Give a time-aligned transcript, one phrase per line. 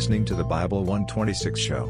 [0.00, 1.84] listening to the Bible 126 show.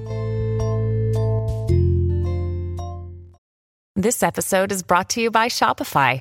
[3.94, 6.20] This episode is brought to you by Shopify.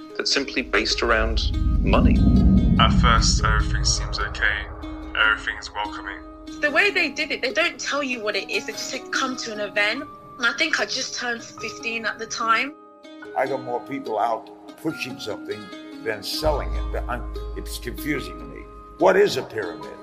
[0.17, 1.51] that's simply based around
[1.83, 2.17] money.
[2.79, 4.65] At first, everything seems okay.
[5.15, 6.19] Everything is welcoming.
[6.61, 8.65] The way they did it, they don't tell you what it is.
[8.65, 10.03] They just say, come to an event.
[10.37, 12.73] And I think I just turned 15 at the time.
[13.37, 15.59] I got more people out pushing something
[16.03, 17.03] than selling it.
[17.07, 17.23] I'm,
[17.55, 18.61] it's confusing to me.
[18.97, 19.97] What is a pyramid?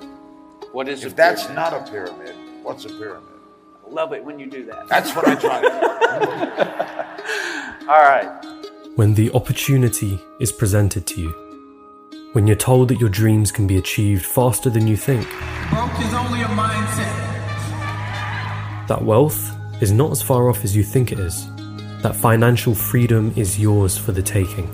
[0.72, 3.24] What is If a that's not a pyramid, what's a pyramid?
[3.88, 4.86] Love it when you do that.
[4.88, 5.68] That's what I try to
[7.88, 8.57] All right.
[8.96, 11.30] When the opportunity is presented to you,
[12.32, 15.26] when you're told that your dreams can be achieved faster than you think,
[15.70, 17.28] Broke is only a mindset.
[18.88, 19.50] that wealth
[19.80, 21.46] is not as far off as you think it is,
[22.02, 24.66] that financial freedom is yours for the taking.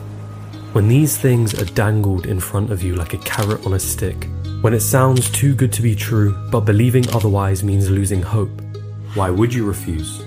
[0.73, 4.29] When these things are dangled in front of you like a carrot on a stick,
[4.63, 8.63] when it sounds too good to be true, but believing otherwise means losing hope,
[9.15, 10.24] why would you refuse?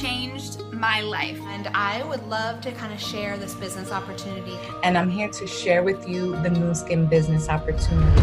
[0.00, 1.38] Changed my life.
[1.42, 4.58] And I would love to kind of share this business opportunity.
[4.82, 8.22] and I'm here to share with you the Nu Skin business opportunity.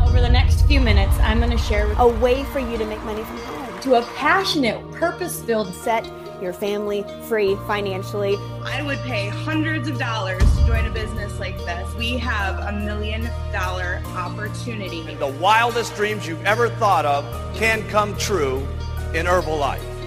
[0.00, 3.02] Over the next few minutes, I'm going to share a way for you to make
[3.04, 3.80] money from home.
[3.80, 6.04] To a passionate, purpose filled set
[6.40, 8.36] your family free financially.
[8.62, 11.92] I would pay hundreds of dollars to join a business like this.
[11.94, 15.02] We have a million dollar opportunity.
[15.16, 17.24] The wildest dreams you've ever thought of
[17.56, 18.58] can come true
[19.14, 19.97] in Herbalife.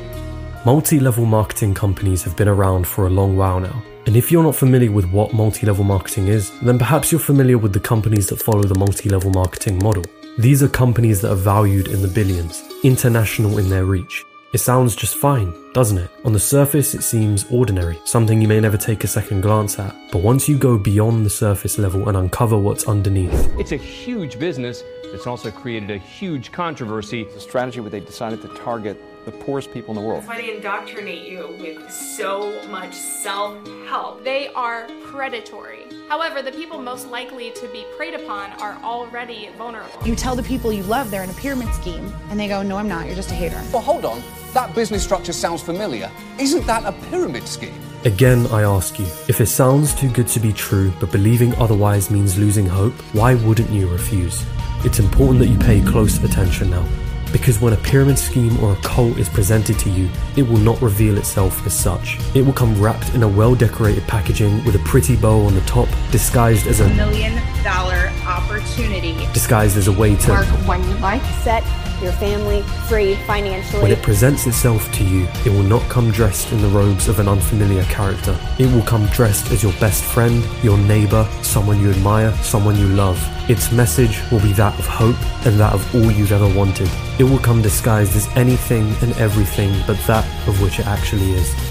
[0.64, 3.82] Multi level marketing companies have been around for a long while now.
[4.06, 7.58] And if you're not familiar with what multi level marketing is, then perhaps you're familiar
[7.58, 10.04] with the companies that follow the multi level marketing model.
[10.38, 14.24] These are companies that are valued in the billions, international in their reach.
[14.54, 16.12] It sounds just fine, doesn't it?
[16.26, 19.96] On the surface, it seems ordinary, something you may never take a second glance at.
[20.12, 24.38] But once you go beyond the surface level and uncover what's underneath, It's a huge
[24.38, 27.24] business that's also created a huge controversy.
[27.24, 30.22] The strategy where they decided to target the poorest people in the world.
[30.22, 34.24] That's why they indoctrinate you with so much self help.
[34.24, 35.86] They are predatory.
[36.10, 40.06] However, the people most likely to be preyed upon are already vulnerable.
[40.06, 42.78] You tell the people you love they're in a pyramid scheme, and they go, No,
[42.78, 43.62] I'm not, you're just a hater.
[43.72, 44.22] Well, hold on.
[44.54, 46.12] That business structure sounds familiar.
[46.38, 47.74] Isn't that a pyramid scheme?
[48.04, 52.10] Again, I ask you, if it sounds too good to be true, but believing otherwise
[52.12, 54.44] means losing hope, why wouldn't you refuse?
[54.84, 56.86] It's important that you pay close attention now.
[57.32, 60.82] Because when a pyramid scheme or a cult is presented to you, it will not
[60.82, 62.18] reveal itself as such.
[62.36, 65.62] It will come wrapped in a well decorated packaging with a pretty bow on the
[65.62, 69.14] top, disguised as A million dollar opportunity.
[69.34, 71.22] disguised as a way to Work when you like.
[71.44, 71.64] Set
[72.02, 73.82] your family free financially.
[73.82, 77.20] When it presents itself to you, it will not come dressed in the robes of
[77.20, 78.38] an unfamiliar character.
[78.60, 82.88] It will come dressed as your best friend, your neighbor, someone you admire, someone you
[82.88, 83.20] love.
[83.50, 86.90] Its message will be that of hope and that of all you've ever wanted.
[87.20, 91.71] It will come disguised as anything and everything but that of which it actually is.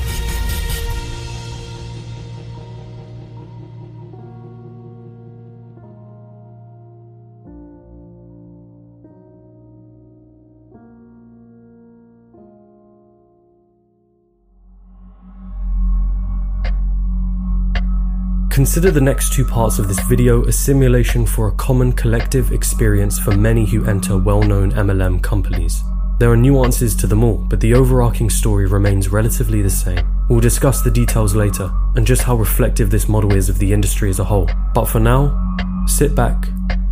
[18.61, 23.19] Consider the next two parts of this video a simulation for a common collective experience
[23.19, 25.83] for many who enter well known MLM companies.
[26.19, 30.07] There are nuances to them all, but the overarching story remains relatively the same.
[30.29, 34.11] We'll discuss the details later and just how reflective this model is of the industry
[34.11, 34.51] as a whole.
[34.75, 35.57] But for now,
[35.87, 36.47] sit back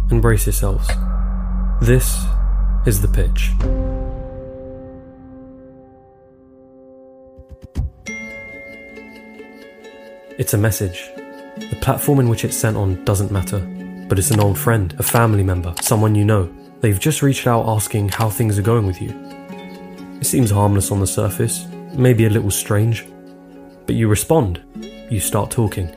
[0.08, 0.88] and brace yourselves.
[1.82, 2.24] This
[2.86, 3.52] is the pitch.
[10.38, 11.10] It's a message.
[11.70, 13.60] The platform in which it's sent on doesn't matter,
[14.08, 16.52] but it's an old friend, a family member, someone you know.
[16.80, 19.10] They've just reached out asking how things are going with you.
[20.20, 23.06] It seems harmless on the surface, maybe a little strange,
[23.86, 24.62] but you respond.
[25.10, 25.94] You start talking.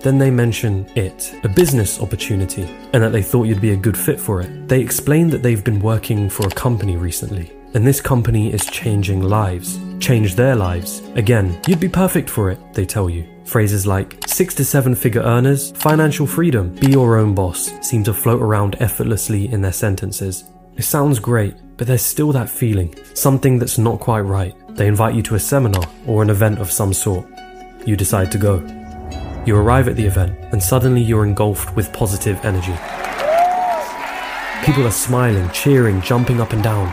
[0.00, 2.62] Then they mention it, a business opportunity,
[2.92, 4.68] and that they thought you'd be a good fit for it.
[4.68, 9.22] They explain that they've been working for a company recently, and this company is changing
[9.22, 9.78] lives.
[9.98, 11.00] change their lives.
[11.16, 13.26] Again, you'd be perfect for it, they tell you.
[13.48, 18.12] Phrases like six to seven figure earners, financial freedom, be your own boss seem to
[18.12, 20.44] float around effortlessly in their sentences.
[20.76, 24.54] It sounds great, but there's still that feeling, something that's not quite right.
[24.76, 27.26] They invite you to a seminar or an event of some sort.
[27.86, 28.56] You decide to go.
[29.46, 32.76] You arrive at the event, and suddenly you're engulfed with positive energy.
[34.62, 36.88] People are smiling, cheering, jumping up and down.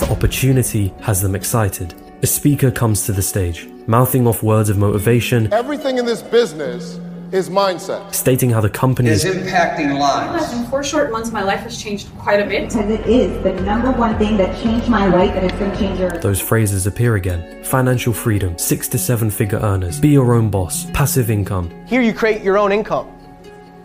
[0.00, 1.94] The opportunity has them excited.
[2.22, 6.98] A speaker comes to the stage, mouthing off words of motivation, Everything in this business
[7.32, 8.14] is mindset.
[8.14, 10.52] stating how the company Is is impacting lives.
[10.52, 12.68] In four short months, my life has changed quite a bit.
[12.68, 15.76] Because it is the number one thing that changed my life and it's going to
[15.78, 16.22] change yours.
[16.22, 17.64] Those phrases appear again.
[17.64, 21.70] Financial freedom, six to seven figure earners, be your own boss, passive income.
[21.86, 23.10] Here you create your own income.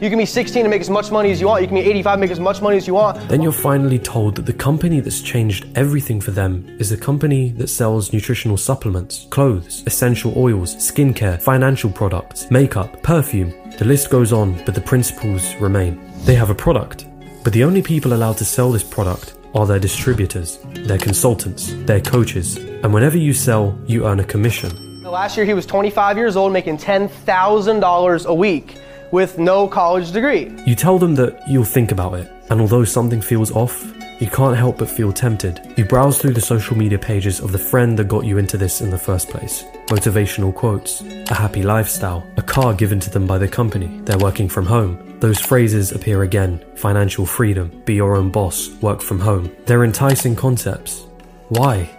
[0.01, 1.61] You can be 16 and make as much money as you want.
[1.61, 3.19] You can be 85 and make as much money as you want.
[3.27, 7.49] Then you're finally told that the company that's changed everything for them is the company
[7.57, 13.53] that sells nutritional supplements, clothes, essential oils, skincare, financial products, makeup, perfume.
[13.77, 15.99] The list goes on, but the principles remain.
[16.23, 17.05] They have a product,
[17.43, 21.99] but the only people allowed to sell this product are their distributors, their consultants, their
[21.99, 22.55] coaches.
[22.55, 25.03] And whenever you sell, you earn a commission.
[25.03, 28.77] Last year he was 25 years old making $10,000 a week
[29.11, 30.55] with no college degree.
[30.65, 34.57] You tell them that you'll think about it, and although something feels off, you can't
[34.57, 35.73] help but feel tempted.
[35.77, 38.81] You browse through the social media pages of the friend that got you into this
[38.81, 39.63] in the first place.
[39.87, 44.49] Motivational quotes, a happy lifestyle, a car given to them by the company, they're working
[44.49, 45.17] from home.
[45.19, 49.55] Those phrases appear again financial freedom, be your own boss, work from home.
[49.65, 51.05] They're enticing concepts.
[51.47, 51.89] Why?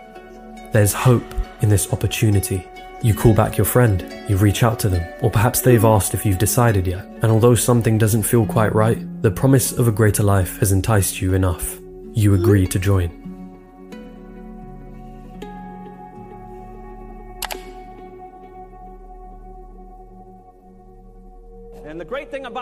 [0.73, 1.25] There's hope
[1.63, 2.67] in this opportunity.
[3.03, 6.27] You call back your friend, you reach out to them, or perhaps they've asked if
[6.27, 7.07] you've decided yet.
[7.23, 11.21] And although something doesn't feel quite right, the promise of a greater life has enticed
[11.21, 11.81] you enough.
[12.13, 13.20] You agree to join.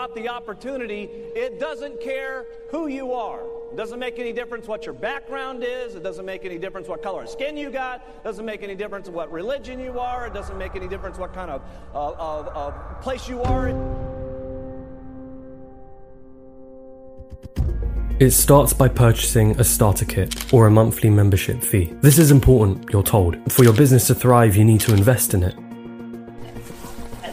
[0.09, 3.41] About the opportunity, it doesn't care who you are.
[3.71, 5.95] It doesn't make any difference what your background is.
[5.95, 8.01] It doesn't make any difference what color of skin you got.
[8.01, 10.27] It doesn't make any difference what religion you are.
[10.27, 11.61] It doesn't make any difference what kind of,
[11.93, 13.69] uh, of, of place you are.
[18.19, 21.93] It starts by purchasing a starter kit or a monthly membership fee.
[22.01, 23.37] This is important, you're told.
[23.51, 25.55] For your business to thrive, you need to invest in it.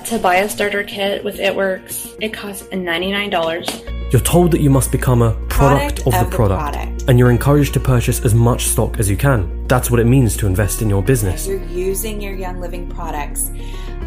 [0.07, 4.13] To buy a starter kit with It Works, it costs $99.
[4.13, 7.05] You're told that you must become a product, Product of, of the the product, product.
[7.09, 9.67] and you're encouraged to purchase as much stock as you can.
[9.67, 11.49] That's what it means to invest in your business.
[11.49, 13.51] You're using your Young Living products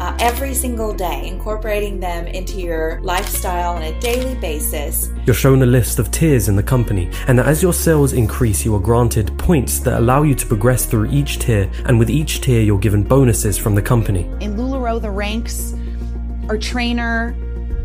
[0.00, 5.10] uh, every single day, incorporating them into your lifestyle on a daily basis.
[5.26, 8.64] You're shown a list of tiers in the company, and that as your sales increase,
[8.64, 12.40] you are granted points that allow you to progress through each tier, and with each
[12.40, 14.22] tier, you're given bonuses from the company.
[14.40, 15.74] In LuLaRoe, the ranks
[16.50, 17.28] are trainer,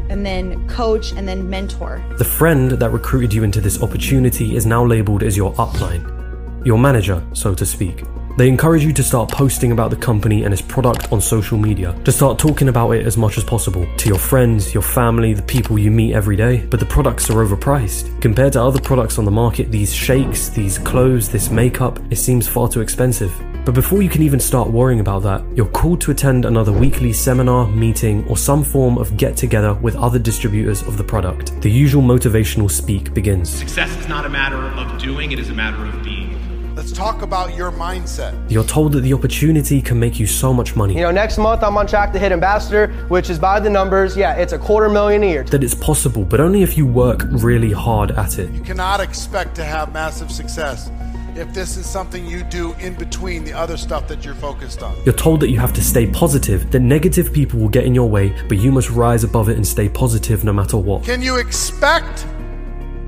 [0.09, 2.03] and then coach, and then mentor.
[2.17, 6.79] The friend that recruited you into this opportunity is now labeled as your upline, your
[6.79, 8.03] manager, so to speak.
[8.37, 11.95] They encourage you to start posting about the company and its product on social media,
[12.05, 15.43] to start talking about it as much as possible to your friends, your family, the
[15.43, 16.65] people you meet every day.
[16.65, 18.19] But the products are overpriced.
[18.19, 22.47] Compared to other products on the market, these shakes, these clothes, this makeup, it seems
[22.47, 23.31] far too expensive.
[23.65, 27.11] But before you can even start worrying about that, you're called to attend another weekly
[27.11, 31.59] seminar, meeting, or some form of get together with other distributors of the product.
[31.63, 33.49] The usual motivational speak begins.
[33.49, 36.35] Success is not a matter of doing, it is a matter of being.
[36.75, 38.35] Let's talk about your mindset.
[38.51, 40.93] You're told that the opportunity can make you so much money.
[40.93, 44.15] You know, next month I'm on track to hit ambassador, which is by the numbers,
[44.15, 45.43] yeah, it's a quarter million a year.
[45.45, 48.51] That it's possible, but only if you work really hard at it.
[48.51, 50.91] You cannot expect to have massive success
[51.35, 54.95] if this is something you do in between the other stuff that you're focused on.
[55.05, 58.09] You're told that you have to stay positive, that negative people will get in your
[58.09, 61.03] way, but you must rise above it and stay positive no matter what.
[61.03, 62.25] Can you expect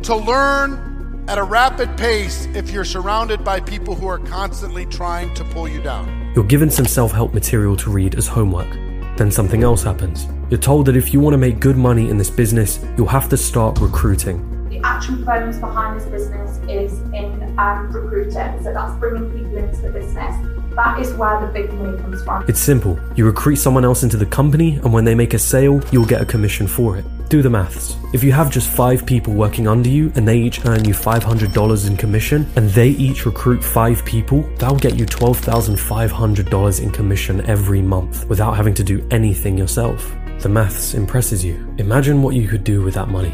[0.03, 5.34] to learn at a rapid pace if you're surrounded by people who are constantly trying
[5.36, 6.31] to pull you down?
[6.36, 8.72] You're given some self help material to read as homework.
[9.17, 10.27] Then something else happens.
[10.50, 13.27] You're told that if you want to make good money in this business, you'll have
[13.29, 14.47] to start recruiting.
[14.77, 19.81] The actual bones behind this business is in um, recruiting, so that's bringing people into
[19.81, 20.36] the business.
[20.75, 22.46] That is where the big money comes from.
[22.48, 23.00] It's simple.
[23.15, 26.22] You recruit someone else into the company, and when they make a sale, you'll get
[26.22, 27.05] a commission for it.
[27.27, 27.96] Do the maths.
[28.13, 31.88] If you have just five people working under you and they each earn you $500
[31.88, 37.81] in commission, and they each recruit five people, that'll get you $12,500 in commission every
[37.81, 40.15] month without having to do anything yourself.
[40.41, 41.74] The maths impresses you.
[41.79, 43.34] Imagine what you could do with that money.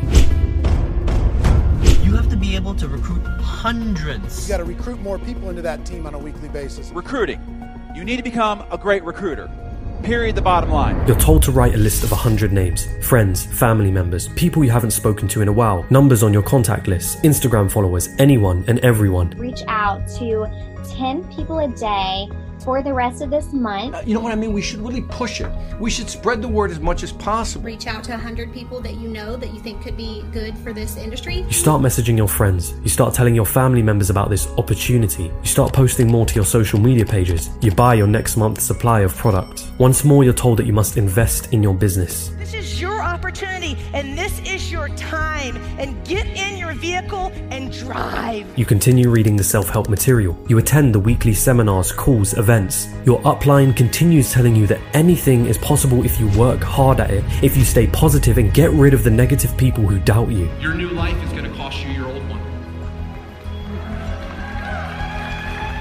[2.44, 4.44] You have to be able to recruit hundreds.
[4.44, 6.92] You got to recruit more people into that team on a weekly basis.
[6.92, 7.40] Recruiting.
[7.96, 9.50] You need to become a great recruiter.
[10.04, 10.36] Period.
[10.36, 11.08] The bottom line.
[11.08, 14.92] You're told to write a list of 100 names, friends, family members, people you haven't
[14.92, 19.30] spoken to in a while, numbers on your contact list, Instagram followers, anyone and everyone.
[19.38, 20.46] Reach out to
[20.98, 22.28] 10 people a day
[22.64, 23.96] for the rest of this month.
[23.96, 24.54] Uh, you know what I mean?
[24.54, 25.52] We should really push it.
[25.80, 27.66] We should spread the word as much as possible.
[27.66, 30.74] Reach out to 100 people that you know that you think could be good for
[30.74, 31.38] this industry.
[31.42, 32.74] You start messaging your friends.
[32.84, 35.24] You start telling your family members about this opportunity.
[35.24, 37.50] You start posting more to your social media pages.
[37.62, 39.72] You buy your next month's supply of product.
[39.78, 42.32] Once more, you're told that you must invest in your business.
[42.54, 45.58] This is your opportunity and this is your time.
[45.80, 48.46] And get in your vehicle and drive.
[48.56, 50.38] You continue reading the self help material.
[50.48, 52.90] You attend the weekly seminars, calls, events.
[53.06, 57.24] Your upline continues telling you that anything is possible if you work hard at it,
[57.42, 60.48] if you stay positive and get rid of the negative people who doubt you.
[60.60, 61.33] Your new life is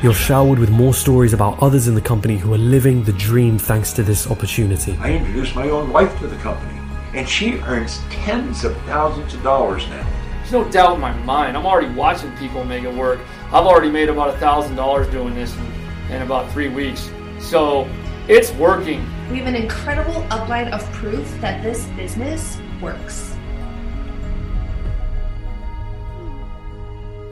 [0.02, 3.56] You're showered with more stories about others in the company who are living the dream
[3.56, 4.98] thanks to this opportunity.
[5.00, 6.76] I introduced my own wife to the company,
[7.14, 10.04] and she earns tens of thousands of dollars now.
[10.38, 11.56] There's no doubt in my mind.
[11.56, 13.20] I'm already watching people make it work.
[13.52, 15.72] I've already made about a thousand dollars doing this in,
[16.10, 17.08] in about three weeks.
[17.38, 17.88] So
[18.26, 19.08] it's working.
[19.30, 23.36] We have an incredible upline of proof that this business works.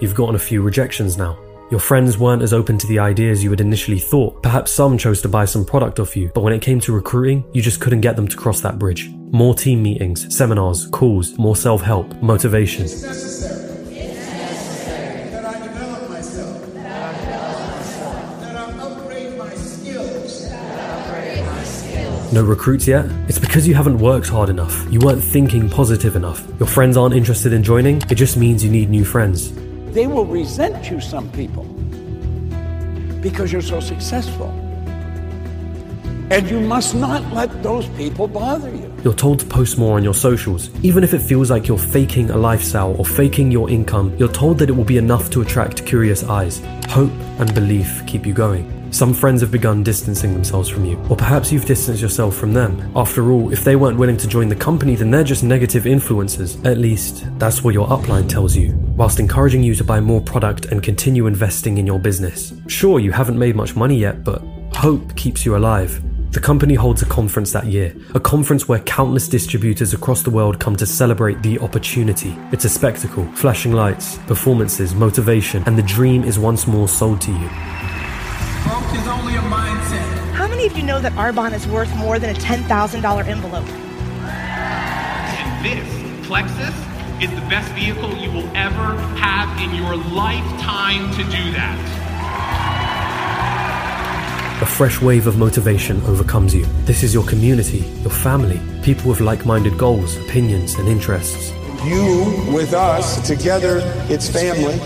[0.00, 1.36] You've gotten a few rejections now.
[1.70, 4.42] Your friends weren't as open to the ideas you had initially thought.
[4.42, 7.44] Perhaps some chose to buy some product off you, but when it came to recruiting,
[7.52, 9.08] you just couldn't get them to cross that bridge.
[9.30, 12.86] More team meetings, seminars, calls, more self help, motivation.
[12.86, 13.98] It's necessary.
[13.98, 15.30] It's necessary.
[15.30, 16.74] That I develop myself.
[16.74, 18.40] That I develop myself.
[18.40, 20.48] That I upgrade my skills.
[20.48, 22.32] That I upgrade my skills.
[22.32, 23.04] No recruits yet?
[23.28, 24.84] It's because you haven't worked hard enough.
[24.90, 26.44] You weren't thinking positive enough.
[26.58, 27.98] Your friends aren't interested in joining?
[28.10, 29.52] It just means you need new friends.
[29.92, 31.64] They will resent you, some people,
[33.20, 34.48] because you're so successful.
[36.30, 38.94] And you must not let those people bother you.
[39.02, 40.70] You're told to post more on your socials.
[40.84, 44.58] Even if it feels like you're faking a lifestyle or faking your income, you're told
[44.58, 46.62] that it will be enough to attract curious eyes.
[46.88, 48.79] Hope and belief keep you going.
[48.92, 52.92] Some friends have begun distancing themselves from you, or perhaps you've distanced yourself from them.
[52.96, 56.56] After all, if they weren't willing to join the company, then they're just negative influences.
[56.64, 60.66] At least, that's what your upline tells you, whilst encouraging you to buy more product
[60.66, 62.52] and continue investing in your business.
[62.66, 64.42] Sure, you haven't made much money yet, but
[64.74, 66.02] hope keeps you alive.
[66.32, 70.58] The company holds a conference that year, a conference where countless distributors across the world
[70.60, 72.36] come to celebrate the opportunity.
[72.52, 77.32] It's a spectacle, flashing lights, performances, motivation, and the dream is once more sold to
[77.32, 77.50] you.
[78.90, 80.32] Broke is only a mindset.
[80.32, 83.68] How many of you know that Arbonne is worth more than a $10,000 envelope?
[84.24, 86.74] And this, Plexus,
[87.22, 91.78] is the best vehicle you will ever have in your lifetime to do that.
[94.62, 96.66] A fresh wave of motivation overcomes you.
[96.84, 101.52] This is your community, your family, people with like minded goals, opinions, and interests.
[101.84, 104.80] You with us, together, it's family.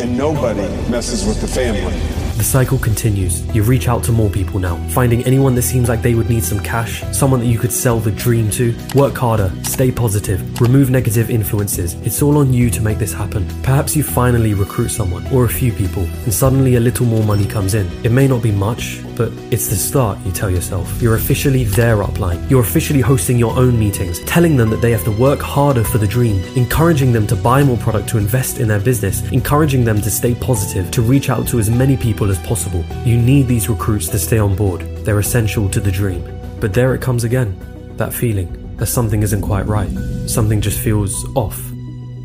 [0.00, 2.21] And nobody messes with the family.
[2.36, 3.46] The cycle continues.
[3.54, 6.42] You reach out to more people now, finding anyone that seems like they would need
[6.42, 8.74] some cash, someone that you could sell the dream to.
[8.94, 11.94] Work harder, stay positive, remove negative influences.
[12.06, 13.46] It's all on you to make this happen.
[13.62, 17.44] Perhaps you finally recruit someone, or a few people, and suddenly a little more money
[17.46, 17.86] comes in.
[18.04, 21.00] It may not be much, but it's the start, you tell yourself.
[21.00, 22.48] You're officially their upline.
[22.50, 25.98] You're officially hosting your own meetings, telling them that they have to work harder for
[25.98, 30.00] the dream, encouraging them to buy more product to invest in their business, encouraging them
[30.00, 32.84] to stay positive, to reach out to as many people as possible.
[33.04, 34.80] You need these recruits to stay on board.
[35.04, 36.22] They're essential to the dream.
[36.60, 37.56] But there it comes again
[37.96, 39.90] that feeling that something isn't quite right.
[40.26, 41.72] Something just feels off.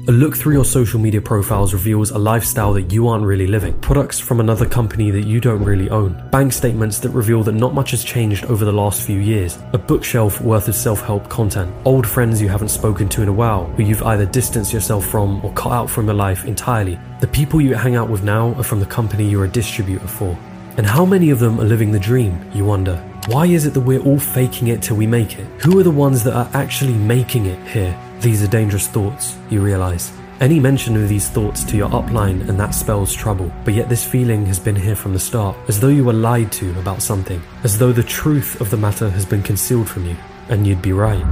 [0.09, 3.77] A look through your social media profiles reveals a lifestyle that you aren't really living,
[3.81, 7.73] products from another company that you don't really own, bank statements that reveal that not
[7.73, 11.75] much has changed over the last few years, a bookshelf worth of self help content,
[11.83, 15.43] old friends you haven't spoken to in a while, who you've either distanced yourself from
[15.43, 16.97] or cut out from your life entirely.
[17.19, 20.37] The people you hang out with now are from the company you're a distributor for.
[20.77, 22.95] And how many of them are living the dream, you wonder?
[23.27, 25.47] Why is it that we're all faking it till we make it?
[25.63, 27.93] Who are the ones that are actually making it here?
[28.21, 30.11] These are dangerous thoughts, you realize.
[30.39, 34.03] Any mention of these thoughts to your upline and that spells trouble, but yet this
[34.03, 37.41] feeling has been here from the start, as though you were lied to about something,
[37.63, 40.15] as though the truth of the matter has been concealed from you,
[40.49, 41.25] and you'd be right.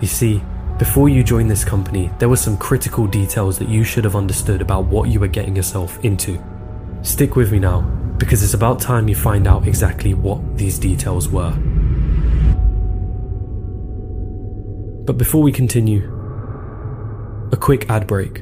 [0.00, 0.42] You see,
[0.78, 4.60] before you joined this company, there were some critical details that you should have understood
[4.60, 6.42] about what you were getting yourself into.
[7.02, 7.80] Stick with me now,
[8.18, 11.52] because it's about time you find out exactly what these details were.
[15.04, 16.13] But before we continue,
[17.54, 18.40] a quick ad break.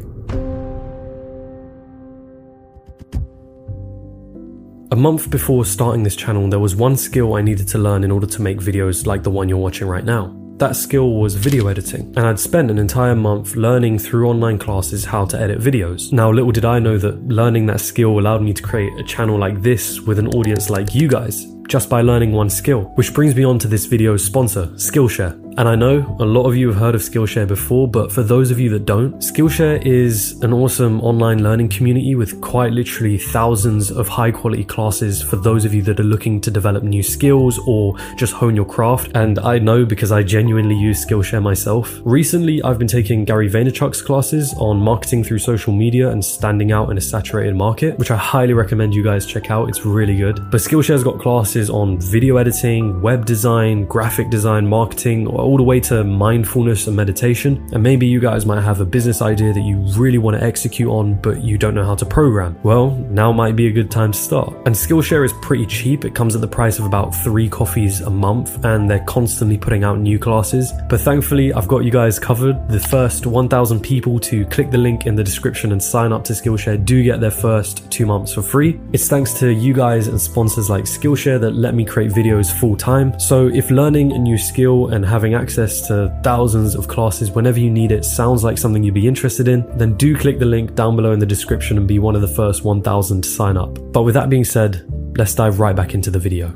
[4.90, 8.10] A month before starting this channel, there was one skill I needed to learn in
[8.10, 10.34] order to make videos like the one you're watching right now.
[10.56, 15.04] That skill was video editing, and I'd spent an entire month learning through online classes
[15.04, 16.10] how to edit videos.
[16.10, 19.38] Now, little did I know that learning that skill allowed me to create a channel
[19.38, 22.84] like this with an audience like you guys, just by learning one skill.
[22.94, 25.41] Which brings me on to this video's sponsor, Skillshare.
[25.58, 28.50] And I know a lot of you have heard of Skillshare before, but for those
[28.50, 33.90] of you that don't, Skillshare is an awesome online learning community with quite literally thousands
[33.90, 37.60] of high quality classes for those of you that are looking to develop new skills
[37.66, 39.10] or just hone your craft.
[39.14, 42.00] And I know because I genuinely use Skillshare myself.
[42.04, 46.90] Recently, I've been taking Gary Vaynerchuk's classes on marketing through social media and standing out
[46.90, 49.68] in a saturated market, which I highly recommend you guys check out.
[49.68, 50.50] It's really good.
[50.50, 55.80] But Skillshare's got classes on video editing, web design, graphic design, marketing, all the way
[55.80, 57.68] to mindfulness and meditation.
[57.72, 60.88] And maybe you guys might have a business idea that you really want to execute
[60.88, 62.58] on, but you don't know how to program.
[62.62, 64.54] Well, now might be a good time to start.
[64.66, 66.04] And Skillshare is pretty cheap.
[66.04, 69.84] It comes at the price of about three coffees a month, and they're constantly putting
[69.84, 70.72] out new classes.
[70.88, 72.68] But thankfully, I've got you guys covered.
[72.68, 76.32] The first 1,000 people to click the link in the description and sign up to
[76.32, 78.80] Skillshare do get their first two months for free.
[78.92, 82.76] It's thanks to you guys and sponsors like Skillshare that let me create videos full
[82.76, 83.18] time.
[83.18, 87.70] So if learning a new skill and having access to thousands of classes whenever you
[87.70, 90.96] need it sounds like something you'd be interested in, then do click the link down
[90.96, 93.78] below in the description and be one of the first 1000 to sign up.
[93.92, 94.86] But with that being said,
[95.16, 96.48] let's dive right back into the video.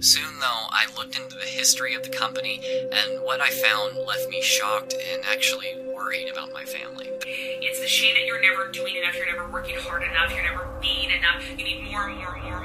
[0.00, 2.60] Soon, though, I looked into the history of the company,
[2.92, 7.08] and what I found left me shocked and actually worried about my family.
[7.26, 10.68] It's the shame that you're never doing enough, you're never working hard enough, you're never
[10.82, 11.42] being enough.
[11.56, 12.63] You need more, more, more, more, more.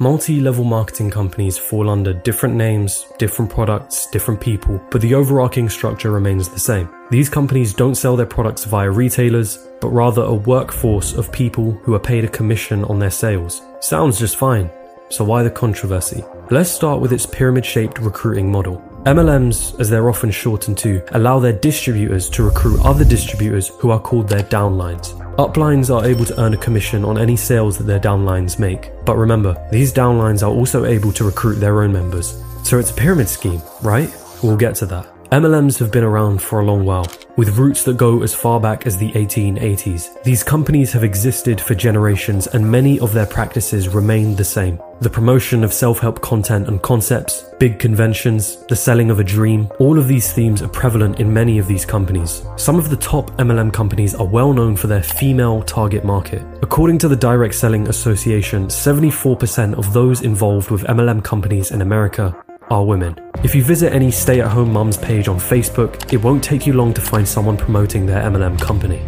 [0.00, 5.68] Multi level marketing companies fall under different names, different products, different people, but the overarching
[5.68, 6.88] structure remains the same.
[7.10, 11.94] These companies don't sell their products via retailers, but rather a workforce of people who
[11.94, 13.62] are paid a commission on their sales.
[13.80, 14.70] Sounds just fine.
[15.08, 16.22] So why the controversy?
[16.48, 18.80] Let's start with its pyramid shaped recruiting model.
[19.08, 23.98] MLMs, as they're often shortened to, allow their distributors to recruit other distributors who are
[23.98, 25.14] called their downlines.
[25.36, 28.90] Uplines are able to earn a commission on any sales that their downlines make.
[29.06, 32.38] But remember, these downlines are also able to recruit their own members.
[32.64, 34.14] So it's a pyramid scheme, right?
[34.42, 35.17] We'll get to that.
[35.30, 38.86] MLMs have been around for a long while, with roots that go as far back
[38.86, 40.22] as the 1880s.
[40.22, 44.80] These companies have existed for generations and many of their practices remain the same.
[45.02, 49.70] The promotion of self help content and concepts, big conventions, the selling of a dream,
[49.78, 52.42] all of these themes are prevalent in many of these companies.
[52.56, 56.42] Some of the top MLM companies are well known for their female target market.
[56.62, 62.34] According to the Direct Selling Association, 74% of those involved with MLM companies in America
[62.70, 63.18] are women.
[63.42, 66.72] If you visit any stay at home mums page on Facebook, it won't take you
[66.72, 69.00] long to find someone promoting their MLM company.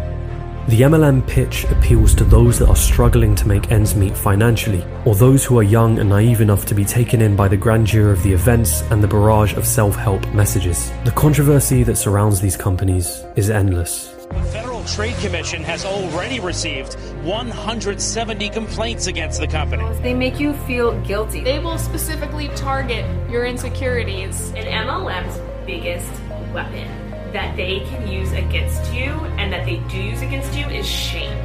[0.67, 5.15] The MLM pitch appeals to those that are struggling to make ends meet financially, or
[5.15, 8.21] those who are young and naive enough to be taken in by the grandeur of
[8.21, 10.91] the events and the barrage of self help messages.
[11.03, 14.10] The controversy that surrounds these companies is endless.
[14.31, 19.83] The Federal Trade Commission has already received 170 complaints against the company.
[20.01, 21.43] They make you feel guilty.
[21.43, 24.51] They will specifically target your insecurities.
[24.51, 26.09] An MLM's biggest
[26.53, 26.87] weapon
[27.33, 31.37] that they can use against you and that they do use against you is shame.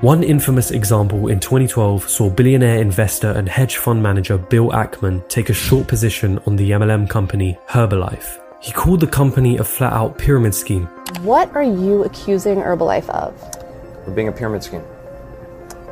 [0.00, 5.50] One infamous example in 2012 saw billionaire investor and hedge fund manager Bill Ackman take
[5.50, 8.43] a short position on the MLM company Herbalife.
[8.64, 10.86] He called the company a flat out pyramid scheme.
[11.20, 13.34] What are you accusing Herbalife of?
[14.06, 14.82] Of being a pyramid scheme.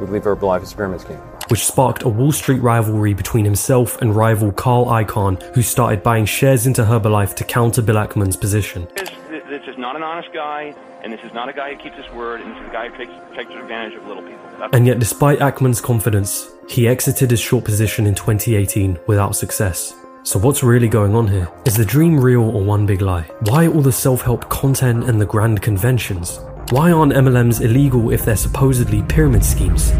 [0.00, 1.18] We believe Herbalife is a pyramid scheme.
[1.48, 6.24] Which sparked a Wall Street rivalry between himself and rival Carl Icahn, who started buying
[6.24, 8.88] shares into Herbalife to counter Bill Ackman's position.
[8.96, 9.10] This,
[9.50, 12.10] this is not an honest guy, and this is not a guy who keeps his
[12.14, 14.48] word, and this is a guy who takes, takes advantage of little people.
[14.58, 19.94] That's And yet, despite Ackman's confidence, he exited his short position in 2018 without success.
[20.24, 21.48] So, what's really going on here?
[21.64, 23.28] Is the dream real or one big lie?
[23.40, 26.38] Why all the self help content and the grand conventions?
[26.70, 29.92] Why aren't MLMs illegal if they're supposedly pyramid schemes?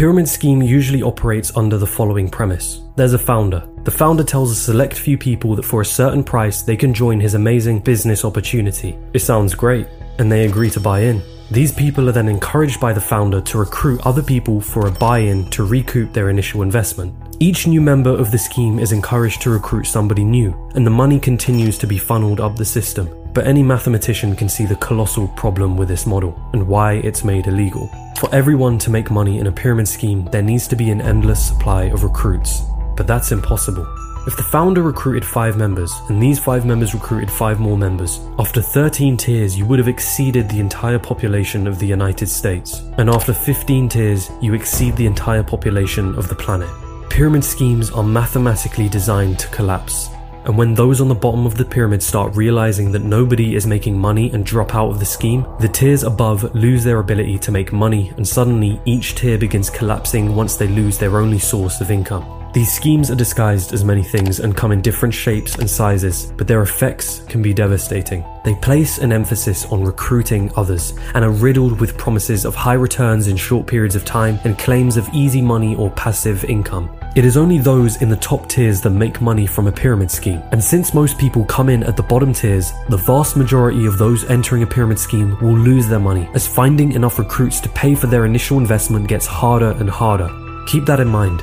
[0.00, 3.68] Pyramid scheme usually operates under the following premise there's a founder.
[3.84, 7.20] The founder tells a select few people that for a certain price they can join
[7.20, 8.96] his amazing business opportunity.
[9.12, 9.86] It sounds great,
[10.18, 11.20] and they agree to buy in.
[11.50, 15.18] These people are then encouraged by the founder to recruit other people for a buy
[15.18, 17.12] in to recoup their initial investment.
[17.38, 21.20] Each new member of the scheme is encouraged to recruit somebody new, and the money
[21.20, 23.06] continues to be funneled up the system.
[23.34, 27.48] But any mathematician can see the colossal problem with this model and why it's made
[27.48, 27.90] illegal.
[28.20, 31.42] For everyone to make money in a pyramid scheme, there needs to be an endless
[31.42, 32.64] supply of recruits.
[32.94, 33.86] But that's impossible.
[34.26, 38.60] If the founder recruited five members, and these five members recruited five more members, after
[38.60, 42.82] 13 tiers, you would have exceeded the entire population of the United States.
[42.98, 46.68] And after 15 tiers, you exceed the entire population of the planet.
[47.08, 50.10] Pyramid schemes are mathematically designed to collapse.
[50.44, 53.98] And when those on the bottom of the pyramid start realizing that nobody is making
[53.98, 57.72] money and drop out of the scheme, the tiers above lose their ability to make
[57.72, 62.40] money, and suddenly each tier begins collapsing once they lose their only source of income.
[62.52, 66.48] These schemes are disguised as many things and come in different shapes and sizes, but
[66.48, 68.24] their effects can be devastating.
[68.44, 73.28] They place an emphasis on recruiting others and are riddled with promises of high returns
[73.28, 76.90] in short periods of time and claims of easy money or passive income.
[77.16, 80.40] It is only those in the top tiers that make money from a pyramid scheme,
[80.52, 84.22] and since most people come in at the bottom tiers, the vast majority of those
[84.30, 88.06] entering a pyramid scheme will lose their money, as finding enough recruits to pay for
[88.06, 90.30] their initial investment gets harder and harder.
[90.68, 91.42] Keep that in mind.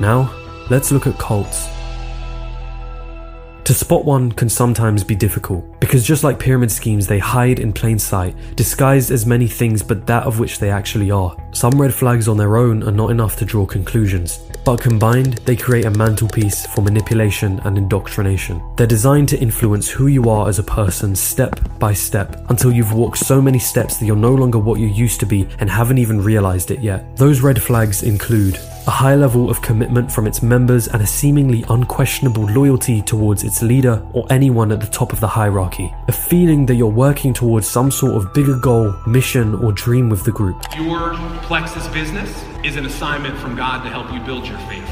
[0.00, 0.34] Now,
[0.68, 1.68] let's look at cults.
[3.66, 7.72] To spot one can sometimes be difficult, because just like pyramid schemes, they hide in
[7.72, 11.36] plain sight, disguised as many things but that of which they actually are.
[11.52, 15.56] Some red flags on their own are not enough to draw conclusions, but combined, they
[15.56, 18.62] create a mantelpiece for manipulation and indoctrination.
[18.76, 22.94] They're designed to influence who you are as a person step by step until you've
[22.94, 25.98] walked so many steps that you're no longer what you used to be and haven't
[25.98, 27.16] even realized it yet.
[27.16, 31.64] Those red flags include a high level of commitment from its members and a seemingly
[31.70, 35.94] unquestionable loyalty towards its leader or anyone at the top of the hierarchy.
[36.08, 40.24] A feeling that you're working towards some sort of bigger goal, mission, or dream with
[40.24, 40.62] the group.
[40.76, 44.86] Your Plexus business is an assignment from God to help you build your faith.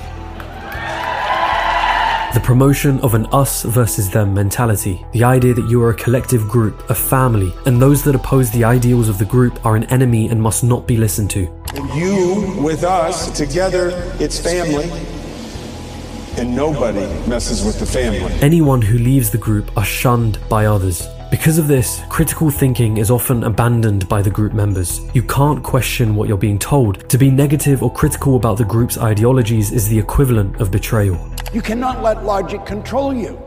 [2.32, 5.04] The promotion of an us versus them mentality.
[5.12, 8.64] The idea that you are a collective group, a family, and those that oppose the
[8.64, 11.61] ideals of the group are an enemy and must not be listened to.
[11.74, 14.90] You with us, together it's family.
[16.36, 18.32] And nobody messes with the family.
[18.42, 21.06] Anyone who leaves the group are shunned by others.
[21.30, 25.00] Because of this, critical thinking is often abandoned by the group members.
[25.14, 27.08] You can't question what you're being told.
[27.08, 31.18] To be negative or critical about the group's ideologies is the equivalent of betrayal.
[31.54, 33.40] You cannot let logic control you.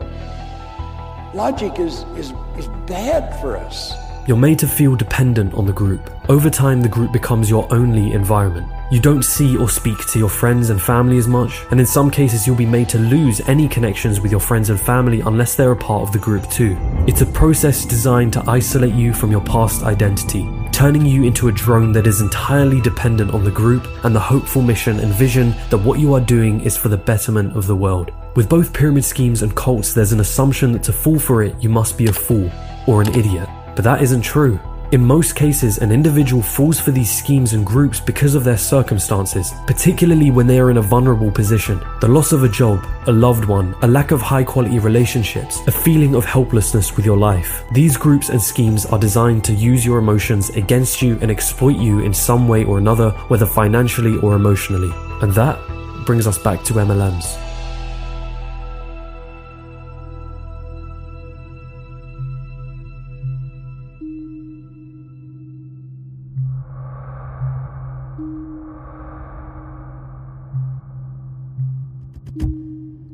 [1.32, 3.94] Logic is, is, is bad for us.
[4.26, 6.10] You're made to feel dependent on the group.
[6.28, 8.66] Over time, the group becomes your only environment.
[8.90, 12.10] You don't see or speak to your friends and family as much, and in some
[12.10, 15.70] cases, you'll be made to lose any connections with your friends and family unless they're
[15.70, 16.76] a part of the group too.
[17.06, 21.52] It's a process designed to isolate you from your past identity, turning you into a
[21.52, 25.78] drone that is entirely dependent on the group and the hopeful mission and vision that
[25.78, 28.10] what you are doing is for the betterment of the world.
[28.34, 31.68] With both pyramid schemes and cults, there's an assumption that to fall for it, you
[31.68, 32.50] must be a fool
[32.88, 33.48] or an idiot.
[33.76, 34.58] But that isn't true.
[34.92, 39.52] In most cases, an individual falls for these schemes and groups because of their circumstances,
[39.66, 41.80] particularly when they are in a vulnerable position.
[42.00, 45.72] The loss of a job, a loved one, a lack of high quality relationships, a
[45.72, 47.64] feeling of helplessness with your life.
[47.72, 52.00] These groups and schemes are designed to use your emotions against you and exploit you
[52.00, 54.92] in some way or another, whether financially or emotionally.
[55.20, 55.58] And that
[56.06, 57.45] brings us back to MLMs.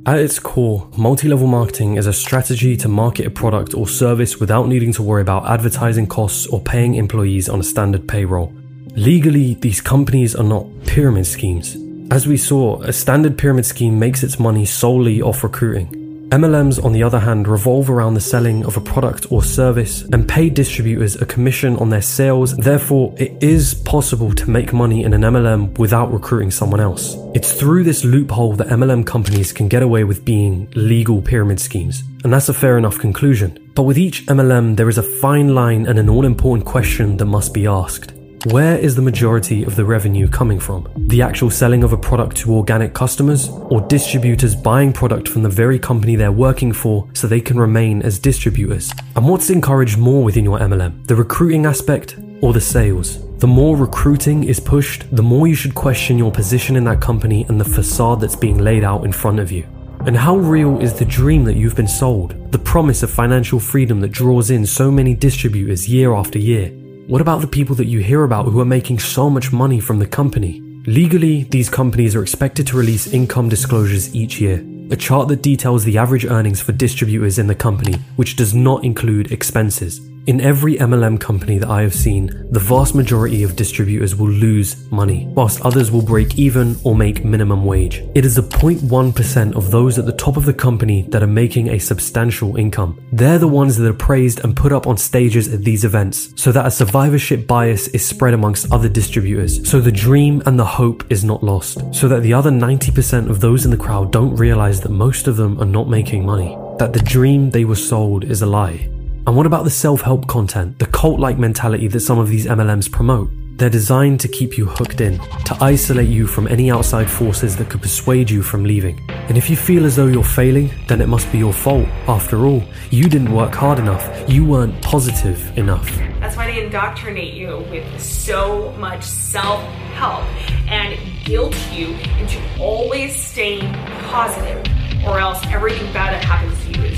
[0.04, 4.40] At its core, multi level marketing is a strategy to market a product or service
[4.40, 8.52] without needing to worry about advertising costs or paying employees on a standard payroll.
[8.96, 11.76] Legally, these companies are not pyramid schemes.
[12.10, 16.01] As we saw, a standard pyramid scheme makes its money solely off recruiting.
[16.32, 20.26] MLMs, on the other hand, revolve around the selling of a product or service and
[20.26, 22.56] pay distributors a commission on their sales.
[22.56, 27.16] Therefore, it is possible to make money in an MLM without recruiting someone else.
[27.34, 32.02] It's through this loophole that MLM companies can get away with being legal pyramid schemes.
[32.24, 33.70] And that's a fair enough conclusion.
[33.74, 37.26] But with each MLM, there is a fine line and an all important question that
[37.26, 38.14] must be asked.
[38.46, 40.88] Where is the majority of the revenue coming from?
[40.96, 45.48] The actual selling of a product to organic customers, or distributors buying product from the
[45.48, 48.90] very company they're working for so they can remain as distributors?
[49.14, 51.06] And what's encouraged more within your MLM?
[51.06, 53.24] The recruiting aspect or the sales?
[53.38, 57.46] The more recruiting is pushed, the more you should question your position in that company
[57.48, 59.64] and the facade that's being laid out in front of you.
[60.00, 62.50] And how real is the dream that you've been sold?
[62.50, 66.72] The promise of financial freedom that draws in so many distributors year after year?
[67.08, 69.98] What about the people that you hear about who are making so much money from
[69.98, 70.60] the company?
[70.86, 75.82] Legally, these companies are expected to release income disclosures each year, a chart that details
[75.82, 80.00] the average earnings for distributors in the company, which does not include expenses.
[80.24, 84.88] In every MLM company that I have seen, the vast majority of distributors will lose
[84.92, 88.04] money, whilst others will break even or make minimum wage.
[88.14, 91.70] It is the 0.1% of those at the top of the company that are making
[91.70, 93.04] a substantial income.
[93.10, 96.52] They're the ones that are praised and put up on stages at these events, so
[96.52, 101.04] that a survivorship bias is spread amongst other distributors, so the dream and the hope
[101.10, 104.80] is not lost, so that the other 90% of those in the crowd don't realize
[104.82, 108.40] that most of them are not making money, that the dream they were sold is
[108.40, 108.88] a lie.
[109.24, 112.46] And what about the self help content, the cult like mentality that some of these
[112.46, 113.30] MLMs promote?
[113.56, 117.70] They're designed to keep you hooked in, to isolate you from any outside forces that
[117.70, 118.98] could persuade you from leaving.
[119.28, 121.86] And if you feel as though you're failing, then it must be your fault.
[122.08, 125.86] After all, you didn't work hard enough, you weren't positive enough.
[126.18, 129.62] That's why they indoctrinate you with so much self
[129.94, 130.24] help
[130.68, 133.72] and guilt you into always staying
[134.10, 134.66] positive,
[135.06, 136.51] or else everything bad that happens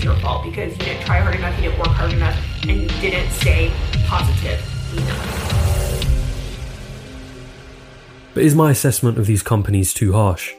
[0.04, 2.88] your fault because you didn't try hard enough, you didn't work hard enough, and you
[3.00, 3.72] didn't stay
[4.06, 4.60] positive
[4.92, 5.40] enough.
[8.34, 10.52] But is my assessment of these companies too harsh?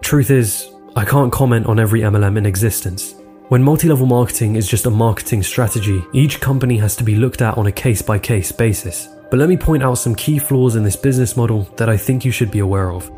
[0.00, 3.14] Truth is, I can't comment on every MLM in existence.
[3.48, 7.42] When multi level marketing is just a marketing strategy, each company has to be looked
[7.42, 9.08] at on a case by case basis.
[9.30, 12.24] But let me point out some key flaws in this business model that I think
[12.24, 13.10] you should be aware of.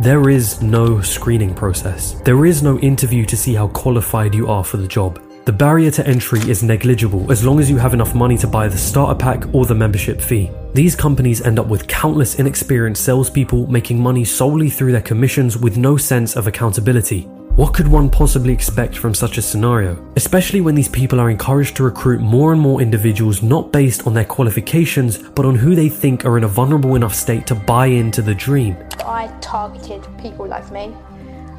[0.00, 2.14] There is no screening process.
[2.24, 5.22] There is no interview to see how qualified you are for the job.
[5.44, 8.68] The barrier to entry is negligible as long as you have enough money to buy
[8.68, 10.50] the starter pack or the membership fee.
[10.72, 15.76] These companies end up with countless inexperienced salespeople making money solely through their commissions with
[15.76, 17.28] no sense of accountability.
[17.54, 20.02] What could one possibly expect from such a scenario?
[20.16, 24.14] Especially when these people are encouraged to recruit more and more individuals not based on
[24.14, 27.88] their qualifications, but on who they think are in a vulnerable enough state to buy
[27.88, 28.74] into the dream.
[29.04, 30.94] I targeted people like me,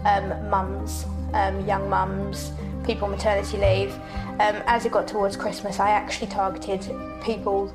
[0.06, 2.54] um, mums, um, young mums,
[2.84, 3.94] people on maternity leave.
[4.40, 7.72] Um, as it got towards Christmas, I actually targeted people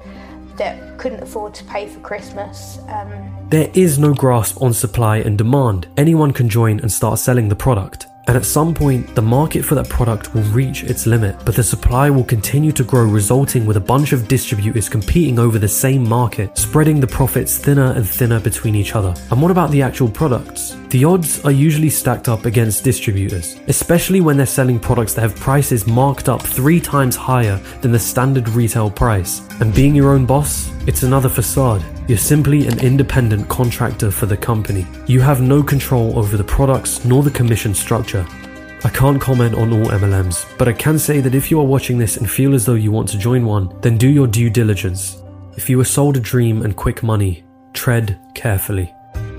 [0.58, 2.78] that couldn't afford to pay for Christmas.
[2.88, 5.88] Um, There is no grasp on supply and demand.
[5.96, 8.06] Anyone can join and start selling the product.
[8.28, 11.62] And at some point, the market for that product will reach its limit, but the
[11.62, 16.06] supply will continue to grow, resulting with a bunch of distributors competing over the same
[16.06, 19.14] market, spreading the profits thinner and thinner between each other.
[19.30, 20.76] And what about the actual products?
[20.90, 25.36] The odds are usually stacked up against distributors, especially when they're selling products that have
[25.36, 29.40] prices marked up three times higher than the standard retail price.
[29.60, 31.82] And being your own boss, it's another facade.
[32.08, 34.86] You're simply an independent contractor for the company.
[35.06, 38.17] You have no control over the products nor the commission structure.
[38.84, 41.98] I can't comment on all MLMs, but I can say that if you are watching
[41.98, 45.20] this and feel as though you want to join one, then do your due diligence.
[45.56, 48.94] If you are sold a dream and quick money, tread carefully.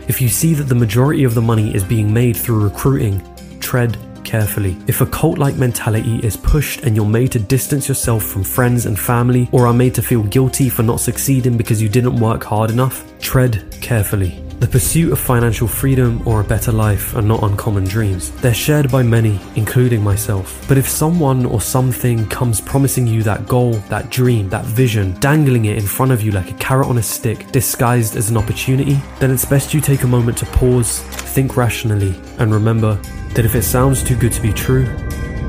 [0.10, 3.22] If you see that the majority of the money is being made through recruiting,
[3.60, 3.98] tread
[4.30, 4.78] carefully.
[4.86, 8.86] If a cult like mentality is pushed and you're made to distance yourself from friends
[8.86, 12.44] and family, or are made to feel guilty for not succeeding because you didn't work
[12.44, 14.44] hard enough, tread carefully.
[14.60, 18.30] The pursuit of financial freedom or a better life are not uncommon dreams.
[18.42, 20.64] They're shared by many, including myself.
[20.68, 25.66] But if someone or something comes promising you that goal, that dream, that vision, dangling
[25.66, 29.00] it in front of you like a carrot on a stick, disguised as an opportunity,
[29.20, 33.00] then it's best you take a moment to pause, think rationally, and remember
[33.36, 34.84] that if it sounds too good to be true,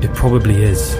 [0.01, 0.95] it probably is.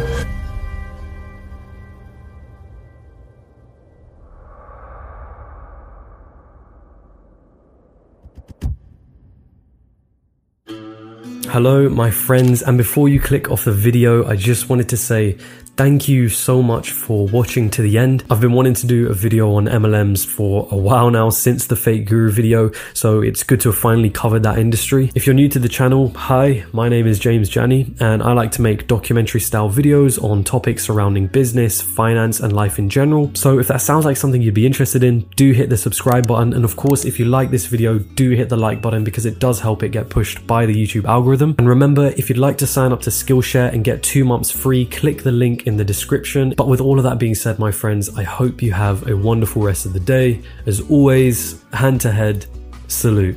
[11.48, 15.38] Hello, my friends, and before you click off the video, I just wanted to say
[15.82, 18.24] thank you so much for watching to the end.
[18.30, 21.76] I've been wanting to do a video on MLMs for a while now since the
[21.76, 25.12] Fake Guru video, so it's good to have finally covered that industry.
[25.16, 28.52] If you're new to the channel, hi, my name is James Jani, and I like
[28.52, 33.32] to make documentary style videos on topics surrounding business, finance, and life in general.
[33.34, 36.54] So if that sounds like something you'd be interested in, do hit the subscribe button,
[36.54, 39.40] and of course, if you like this video, do hit the like button because it
[39.40, 41.56] does help it get pushed by the YouTube algorithm.
[41.58, 44.86] And remember, if you'd like to sign up to Skillshare and get two months free,
[44.86, 46.54] click the link in the description.
[46.58, 49.62] But with all of that being said, my friends, I hope you have a wonderful
[49.62, 50.42] rest of the day.
[50.66, 52.46] As always, hand to head,
[52.88, 53.36] salute.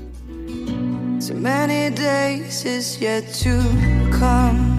[1.21, 3.63] So many days is yet to
[4.13, 4.73] come.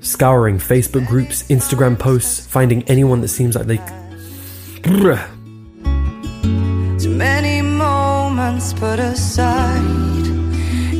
[0.00, 3.80] Scouring Facebook groups, Instagram posts, finding anyone that seems like they.
[6.98, 9.82] Too many moments put aside.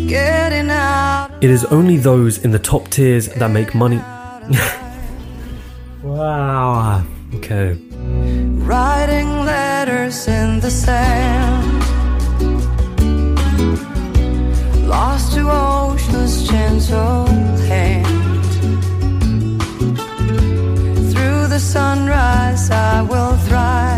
[0.08, 1.30] Getting out.
[1.40, 4.00] It is only those in the top tiers that make money.
[6.02, 7.02] wow.
[7.34, 7.78] Okay.
[8.68, 11.82] Writing letters in the sand.
[14.86, 17.26] Lost to ocean's gentle
[17.68, 18.44] hand.
[21.12, 23.93] Through the sunrise, I will thrive.